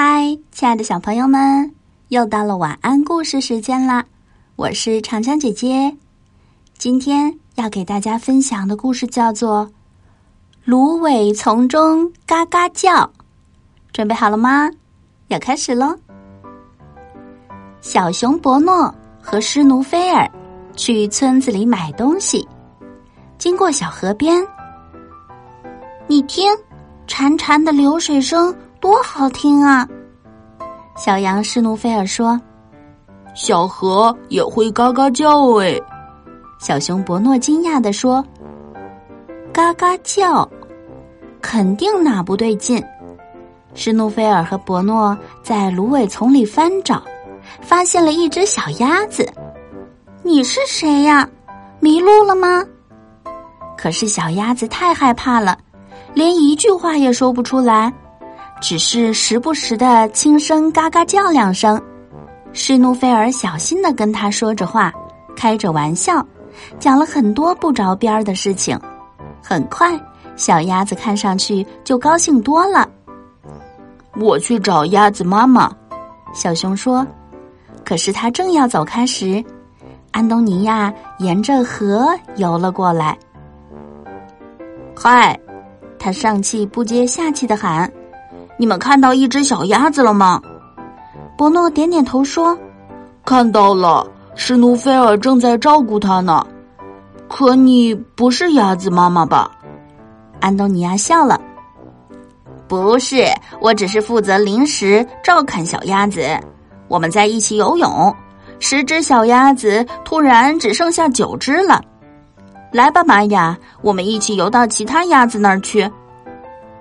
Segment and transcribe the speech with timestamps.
[0.00, 1.74] 嗨，亲爱的小朋友们，
[2.06, 4.04] 又到了晚安故事时间啦！
[4.54, 5.92] 我是长江姐姐，
[6.78, 9.66] 今天要给大家分享的故事叫做
[10.64, 12.92] 《芦苇丛中嘎嘎叫》，
[13.92, 14.70] 准备好了吗？
[15.26, 15.98] 要开始喽！
[17.80, 20.30] 小熊伯诺和施奴菲尔
[20.76, 22.46] 去村子里买东西，
[23.36, 24.46] 经过小河边，
[26.06, 26.48] 你听，
[27.08, 28.54] 潺潺的流水声。
[28.80, 29.88] 多好听啊！
[30.96, 32.40] 小羊施努菲尔说
[33.34, 35.78] ：“小河也会嘎嘎叫哎。”
[36.60, 38.24] 小熊伯诺惊讶地说
[39.52, 40.48] ：“嘎嘎叫，
[41.40, 42.82] 肯定哪不对劲。”
[43.74, 47.02] 施努菲尔和伯诺在芦苇丛里翻找，
[47.60, 49.28] 发现了一只小鸭子。
[50.22, 51.28] “你是谁呀？
[51.80, 52.64] 迷路了吗？”
[53.78, 55.56] 可是小鸭子太害怕了，
[56.14, 57.92] 连一句话也说不出来。
[58.60, 61.80] 只是时不时的轻声嘎嘎叫两声，
[62.52, 64.92] 施努菲尔小心的跟他说着话，
[65.36, 66.26] 开着玩笑，
[66.78, 68.78] 讲了很多不着边儿的事情。
[69.42, 69.98] 很快，
[70.36, 72.88] 小鸭子看上去就高兴多了。
[74.16, 75.70] 我去找鸭子妈妈，
[76.34, 77.06] 小熊说。
[77.84, 79.42] 可是他正要走开时，
[80.10, 83.16] 安东尼亚沿着河游了过来。
[84.94, 85.38] 嗨，
[85.98, 87.90] 他上气不接下气的喊。
[88.58, 90.42] 你们看到一只小鸭子了吗？
[91.36, 92.58] 伯诺点点头说
[93.24, 96.44] ：“看到了，施努菲尔正在照顾它呢。
[97.28, 99.48] 可你不是鸭子妈妈吧？”
[100.40, 101.40] 安东尼亚笑了
[102.66, 103.26] ：“不是，
[103.60, 106.20] 我只是负责临时照看小鸭子。
[106.88, 108.12] 我们在一起游泳，
[108.58, 111.80] 十只小鸭子突然只剩下九只了。
[112.72, 115.88] 来吧，玛雅，我们一起游到其他鸭子那儿去。”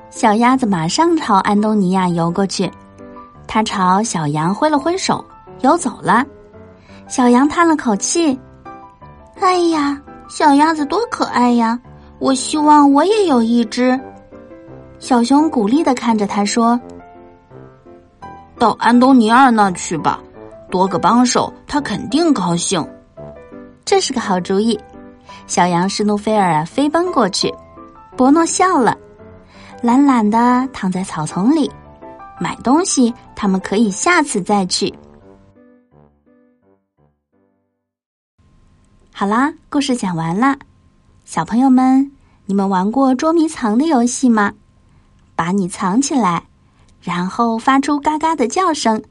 [0.09, 2.71] 小鸭子马上朝安东尼亚游过去，
[3.47, 5.23] 它朝小羊挥了挥手，
[5.61, 6.25] 游走了。
[7.07, 8.37] 小羊叹了口气
[9.39, 11.79] ：“哎呀，小鸭子多可爱呀！
[12.19, 13.99] 我希望我也有一只。”
[14.97, 16.79] 小熊鼓励的看着他说
[18.57, 20.19] ：“到安东尼亚那去吧，
[20.71, 22.85] 多个帮手，他肯定高兴。”
[23.85, 24.79] 这是个好主意。
[25.45, 27.53] 小羊施努菲尔啊，飞奔过去，
[28.15, 28.97] 伯诺笑了。
[29.81, 31.69] 懒懒的躺在草丛里，
[32.39, 34.93] 买东西，他们可以下次再去。
[39.13, 40.57] 好啦，故事讲完了，
[41.25, 42.11] 小朋友们，
[42.45, 44.53] 你们玩过捉迷藏的游戏吗？
[45.35, 46.43] 把你藏起来，
[47.01, 49.03] 然后发出嘎嘎的叫声，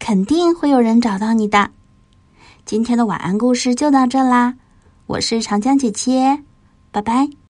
[0.00, 1.70] 肯定会有人找到你的。
[2.64, 4.54] 今天的晚安故事就到这啦，
[5.06, 6.42] 我是长江姐姐，
[6.90, 7.28] 拜拜。